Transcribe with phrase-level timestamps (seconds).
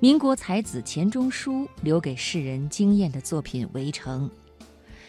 [0.00, 4.30] 民国才子钱钟书留给世人惊艳的作品《围城》，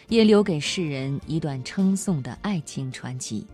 [0.08, 3.46] 也留给世人一段称颂的爱情传奇。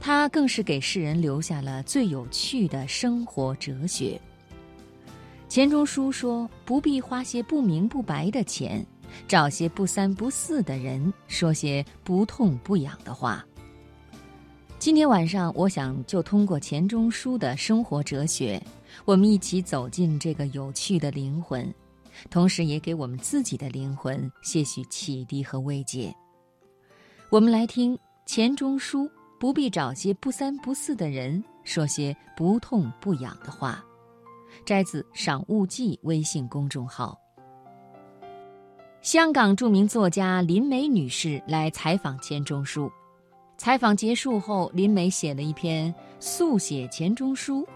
[0.00, 4.20] 他更是给世人留下了最有趣的生活哲学。
[5.48, 8.84] 钱钟书说：“不必花些不明不白的钱，
[9.28, 13.46] 找些不三不四的人，说些不痛不痒的话。”
[14.80, 18.62] 今天晚上，我想就通过钱钟书的生活哲学，
[19.04, 21.72] 我们一起走进这个有趣的灵魂，
[22.30, 26.14] 同时也给我们自己的灵魂些许启迪和慰藉。
[27.30, 29.10] 我们来听钱钟书。
[29.38, 33.84] 不必找些不三不四的人，说些不痛不痒的话。
[34.64, 37.20] 摘自《赏物记》微信公众号。
[39.02, 42.90] 香港著名作家林梅女士来采访钱钟书，
[43.58, 47.68] 采访结束后，林梅写了一篇速写钱钟书。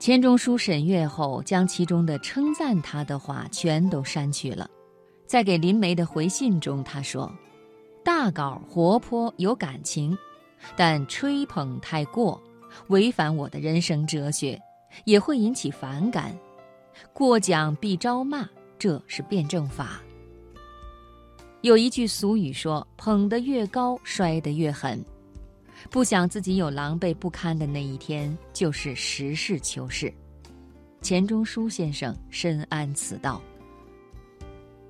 [0.00, 4.66] 钱钟书审阅后，将其中的称赞他的话全都删去了。
[5.26, 7.30] 在给林梅的回信中，他说
[8.02, 10.16] ：“大稿活泼有感情。”
[10.74, 12.40] 但吹捧太过，
[12.88, 14.58] 违反我的人生哲学，
[15.04, 16.34] 也会引起反感。
[17.12, 20.00] 过奖必招骂，这是辩证法。
[21.60, 25.04] 有一句俗语说：“捧得越高，摔得越狠。”
[25.88, 30.12] 不想自己有狼狈不堪的那一天，就是实事求是。
[31.00, 33.40] 钱钟书先生深谙此道。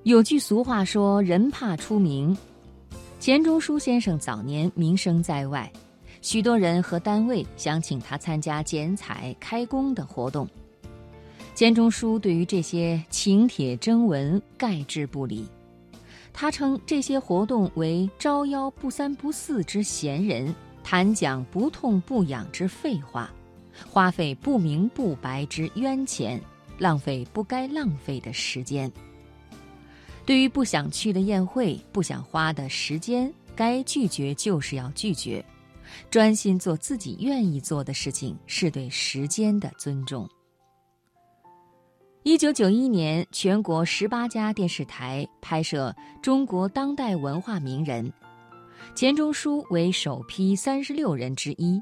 [0.03, 2.35] 有句俗话说：“人怕出名。”
[3.19, 5.71] 钱钟书先生早年名声在外，
[6.21, 10.47] 许多人和单位想请他参加剪彩、开工的活动。
[11.53, 15.45] 钱钟书对于这些请帖征文概之不理，
[16.33, 23.29] 他称这些活动为招妖不三不四之闲人，谈讲不痛不痒之废话，
[23.89, 26.41] 花费不明不白之冤钱，
[26.77, 28.91] 浪费不该浪费的时间。
[30.25, 35.43] 对于不想去的宴会、不想花的时间，该拒绝就是要拒绝，
[36.09, 40.29] 专心做自己愿意做的事情，是对时间的尊重。
[42.23, 48.13] 一九九一年，全国十八家电视台拍摄中国当代文化名人，
[48.95, 51.81] 钱钟书为首批三十六人之一，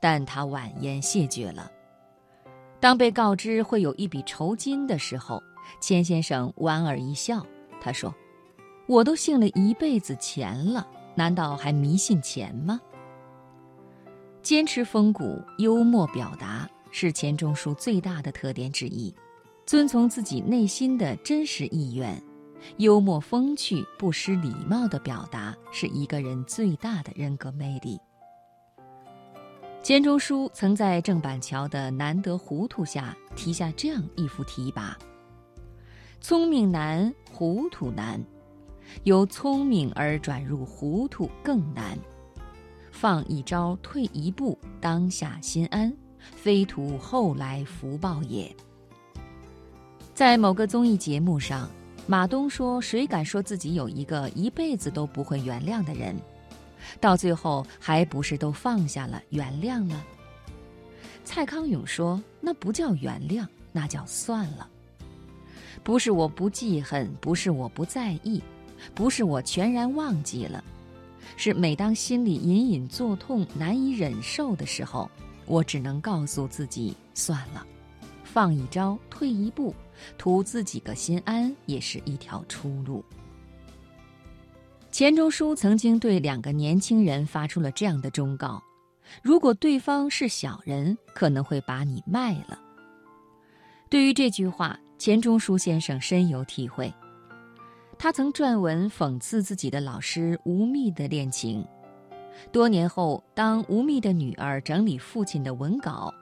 [0.00, 1.70] 但他婉言谢绝了。
[2.80, 5.42] 当被告知会有一笔酬金的时候，
[5.80, 7.44] 钱先生莞尔一笑。
[7.80, 8.14] 他说
[8.86, 12.80] ：“我都信了一辈子钱了，难道还迷信钱吗？”
[14.42, 19.14] 坚持风骨、幽默表达是钱钟书最大的特点之一。
[19.66, 22.22] 遵从自己内心的真实意愿，
[22.76, 27.98] 幽默风趣、不失礼貌的表达是一个人最大的人格魅力。
[29.82, 34.94] 钱钟书曾在郑板桥的难得糊涂下题下这样一幅题跋。
[36.20, 38.18] 聪明难，糊涂难，
[39.02, 41.98] 由聪明而转入糊涂更难。
[42.90, 48.50] 放一招，退一步，当下心安，非图后来福报也。
[50.14, 51.68] 在某个综艺节目上，
[52.06, 56.14] 马东说：“谁敢说自己有一个一辈子都不会原谅的人？
[57.00, 60.04] 到最后，还不是都放下了，原谅了？”
[61.24, 64.68] 蔡康永说：“那不叫原谅，那叫算了。”
[65.82, 68.42] 不是我不记恨，不是我不在意，
[68.94, 70.62] 不是我全然忘记了，
[71.36, 75.10] 是每当心里隐隐作痛、难以忍受的时候，
[75.46, 77.66] 我只能告诉自己算了，
[78.34, 79.72] 放一招，退一步，
[80.18, 83.04] 图自己个心安，也是一条出路。
[84.90, 88.60] 钱钟书曾经对两个年轻人发出了这样的忠告：
[89.22, 92.58] 如果对方是小人，可能会把你卖了。
[93.88, 94.76] 对于这句话。
[94.96, 96.90] 钱钟书先生深有体会，
[97.98, 101.66] 他曾撰文讽刺自己的老师吴宓的恋情。
[102.52, 106.14] 多年后，当吴宓的女儿整理父亲的文稿，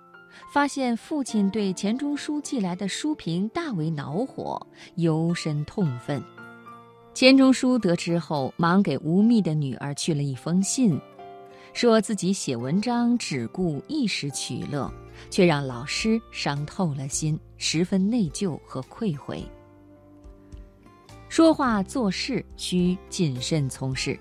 [0.52, 4.64] 发现父亲对钱钟书寄来的书评大为恼火，
[4.96, 6.22] 尤深痛愤。
[7.14, 11.00] 钱钟书得知后，忙给吴宓的女儿去了一封信，
[11.72, 14.92] 说自己写文章只顾一时取乐。
[15.30, 19.44] 却让老师伤透了心，十分内疚和愧悔。
[21.28, 24.18] 说话做事需谨慎从事，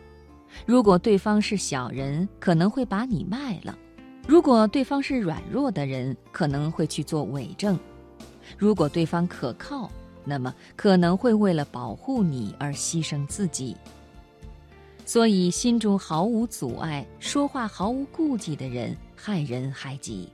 [0.66, 3.74] 如果对方是小人，可能会把你卖了；
[4.28, 7.76] 如果对方是软弱的人，可能会去做伪证；
[8.58, 9.90] 如果对方可靠，
[10.24, 13.76] 那么可能会为了保护你而牺牲自己。
[15.06, 20.30] 所以，心中毫无阻碍、说话毫无顾忌的人，害人害己。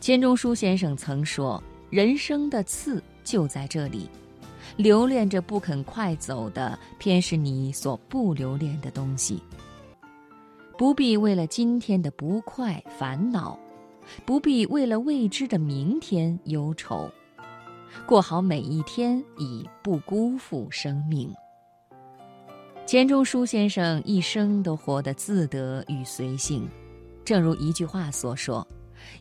[0.00, 4.08] 钱钟书先生曾说：“人生的刺就在这里，
[4.76, 9.40] 留恋着不肯快走的，偏是你所不留恋的东西。
[10.78, 13.58] 不必为了今天的不快烦恼，
[14.24, 17.10] 不必为了未知的明天忧愁，
[18.06, 21.32] 过好每一天，以不辜负生命。
[22.86, 26.68] 钱钟书先生一生都活得自得与随性，
[27.24, 28.66] 正如一句话所说：“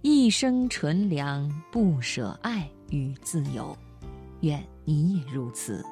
[0.01, 3.77] 一生纯良，不舍爱与自由。”
[4.42, 5.86] 愿你也如此。